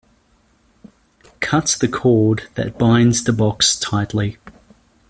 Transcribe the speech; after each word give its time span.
Cut 1.41 1.77
the 1.79 1.87
cord 1.87 2.49
that 2.55 2.79
binds 2.79 3.23
the 3.23 3.33
box 3.33 3.77
tightly. 3.79 4.37